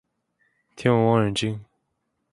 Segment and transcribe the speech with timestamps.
[0.75, 1.59] 天文望遠鏡